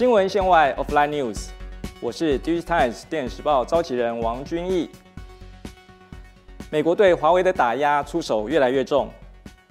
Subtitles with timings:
[0.00, 1.50] 新闻线外 （Offline News），
[2.00, 4.88] 我是《digitalize》电子时报召集人王君毅。
[6.70, 9.10] 美国对华为的打压出手越来越重。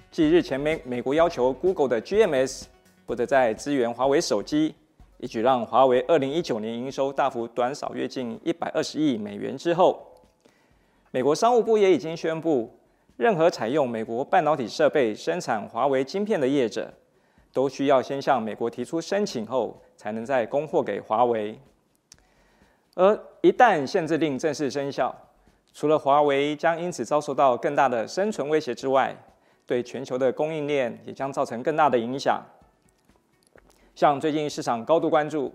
[0.08, 2.66] 继日前美美国要求 Google 的 GMS
[3.04, 4.72] 不得再支援华为手机，
[5.18, 10.12] 一举让华为2019年营收大幅短少约近120亿美元之后，
[11.10, 12.78] 美国商务部也已经宣布，
[13.16, 16.94] 任何采用美国半导体设备生产华为晶片的业者，
[17.52, 21.58] 都需要先向美国提出申请后，才能再供货给华为。
[22.94, 25.14] 而一旦限制令正式生效，
[25.72, 29.16] 除了华为将因此遭受到更大的生存威胁之外，
[29.66, 32.42] 对全球的供应链也将造成更大的影响。
[33.94, 35.54] 像最近市场高度关注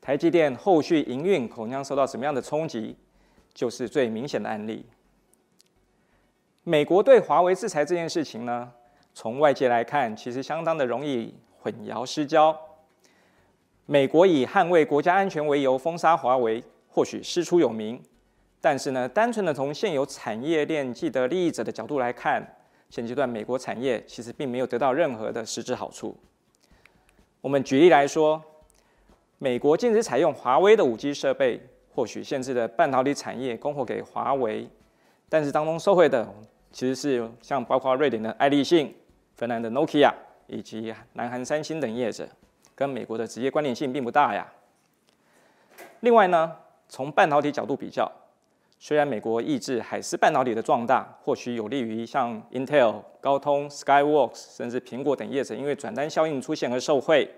[0.00, 2.96] 台积电后续营运恐将受到什么样的冲击，
[3.54, 4.84] 就是最明显的案例。
[6.64, 8.72] 美国对华为制裁这件事情呢，
[9.14, 12.58] 从外界来看，其实相当的容易混淆失焦。
[13.86, 18.02] 美国以捍卫国家安全为由封杀华为，或许师出有名。
[18.60, 22.56] 但是呢，单纯的从现有产业链既得利益者的角度来看，
[22.88, 26.16] 现阶段美国产业其实并没有得到任何的实质好处。
[27.40, 28.40] 我们举例来说，
[29.38, 31.60] 美国禁止采用华为的五 G 设备，
[31.92, 34.68] 或许限制了半导体产业供货给华为，
[35.28, 36.32] 但是当中受惠的
[36.70, 38.94] 其实是像包括瑞典的爱立信、
[39.42, 40.12] 芬兰的 Nokia
[40.46, 42.28] 以及南韩三星等业者，
[42.76, 44.46] 跟美国的直接关联性并不大呀。
[45.98, 46.52] 另外呢，
[46.88, 48.08] 从半导体角度比较。
[48.78, 57.28] 虽然美国抑制海思半导体的壮大，或许有利于像 Intel、高通、Skyworks 甚至苹果等业者因为转单效应出现而受惠，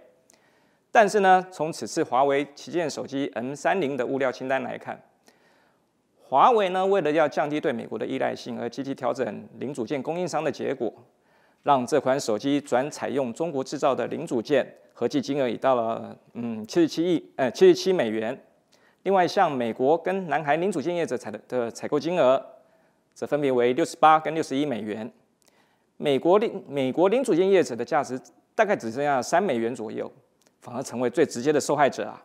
[0.92, 5.02] 但是呢，从此次华为旗舰手机 M 三零的物料清单来看，
[6.22, 10.92] 华为呢为了要降低对美国的依赖性而积极调整零组件供应商的结果，
[11.65, 18.39] 让这款手机转采用中国制造的零组件，合计金额已到了嗯七十七亿呃七十七美元。
[19.03, 22.41] 另外，像美国跟南韩零组件业者采的的采购金额，
[23.14, 25.11] 则分别为六十八跟六十一美元。
[25.97, 28.20] 美国零美国零组件业者的价值
[28.55, 30.11] 大概只剩下三美元左右，
[30.61, 32.23] 反而成为最直接的受害者啊。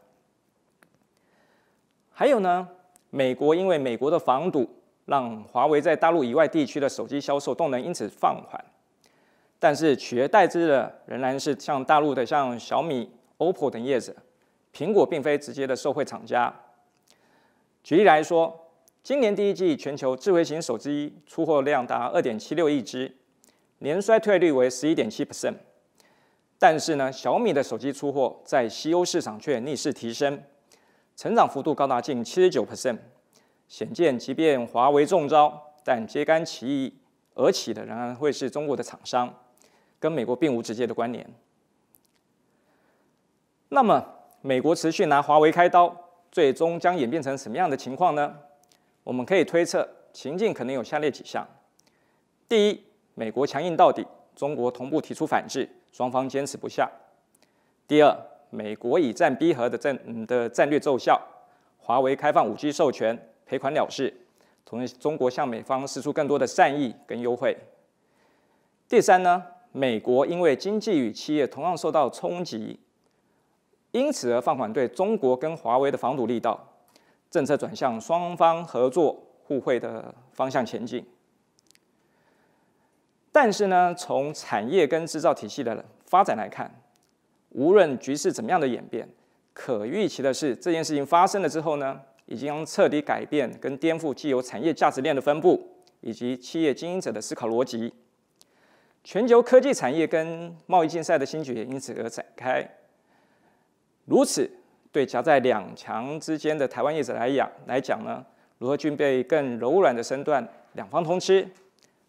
[2.12, 2.68] 还有呢，
[3.10, 4.70] 美国因为美国的防堵，
[5.06, 8.64] 让华为在大陆以外地区的手机销售动能因此放缓，
[9.60, 14.16] 但是取而代之的仍然是像大陆的像小米、OPPO 等业者，
[14.74, 16.54] 苹果并非直接的受惠厂家。
[17.84, 18.72] 举例来说，
[19.04, 23.18] 今年第一季全球智慧型手机出货量达二点七六亿只，
[23.80, 25.56] 年衰退率为十一点七 percent。
[26.58, 30.44] 但是呢，小米的手机出货在西欧市场却逆势提升，
[31.16, 32.98] 成长幅度高达近七十九 percent。
[33.68, 37.00] 显见，即便华为中招，但揭竿起义
[37.36, 39.34] 而起的仍然会是中国的厂商，
[40.00, 41.26] 跟美国并无直接的关联。
[43.70, 44.06] 那么，
[44.42, 46.06] 美国持续拿华为开刀。
[46.32, 48.38] 最终将演变成什么样的情况呢？
[49.04, 51.44] 我们可以推测情境可能有下列几项：
[52.48, 52.84] 第一，
[53.16, 54.06] 美国强硬到底，
[54.36, 56.88] 中国同步提出反制，双方坚持不下；
[57.88, 58.16] 第二，
[58.52, 61.20] 美国以战逼和的战嗯的战略奏效，
[61.80, 63.18] 华为开放五 G 授权，
[63.48, 64.16] 赔款了事，
[64.64, 67.56] 同时中国向美方施出更多的善意跟优惠；
[68.88, 72.80] 第三呢，美国因为经济与企业同样受到冲击。
[73.92, 76.76] 因此而放缓对中国跟华为的防堵力道，
[77.32, 81.04] 政策转向双方合作互惠的方向前进。
[83.32, 86.72] 但是呢，从产业跟制造体系的发展来看，
[87.50, 89.10] 无论局势怎么样的演变，
[89.54, 95.68] 可预期的是这件事情发生了之后呢，已经彻底改变跟颠覆既有产业价值链的分布，
[96.02, 97.92] 以及企业经营者的思考逻辑。
[99.04, 102.68] 全球科技产业跟贸易竞赛的新局也因此而展开。
[104.06, 104.50] 如此，
[104.92, 108.26] 对夹在两强之间的台湾业者来讲来讲呢，
[108.58, 111.48] 如何具备更柔软的身段，两方通吃，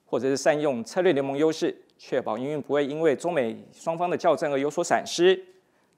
[0.07, 5.39] 或者是善用策略联盟优势，确保营运不会因为中美双方的较真而有所闪失，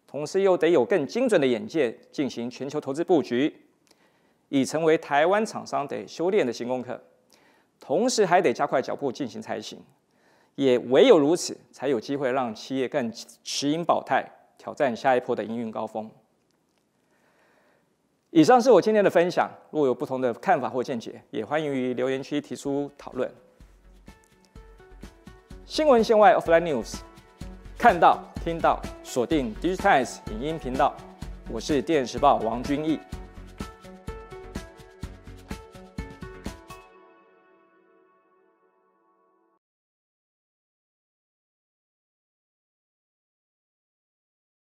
[0.06, 3.54] 同时又得有更精准的眼界进行全球投资布局，
[4.48, 7.00] 已成为台湾厂商得修炼的新功课，
[7.80, 9.78] 同时还得加快脚步进行才行，
[10.54, 13.12] 也唯有如此，才有机会让企业更
[13.42, 14.24] 持盈保泰。
[14.58, 16.08] 挑战下一波的营运高峰。
[18.30, 23.28] 以上是我今天的分享，若有不同的看法或见解，也欢迎于留言区提出讨论。
[25.66, 27.00] 新闻线外 （Offline News），
[27.76, 30.94] 看到、听到，锁定 Digitimes 影音频道。
[31.50, 33.00] 我是电视报王君毅。